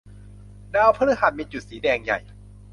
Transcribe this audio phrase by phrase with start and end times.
[0.75, 2.19] ดาวพฤหัสมีจุดสีแดงใหญ่